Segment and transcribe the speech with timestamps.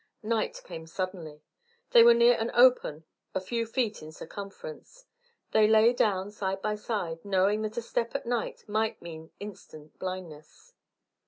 [0.23, 1.43] Night came suddenly.
[1.91, 3.03] They were near an open
[3.35, 5.05] a few feet in circumference.
[5.51, 9.99] They lay down side by side, knowing that a step at night might mean instant
[9.99, 10.73] blindness.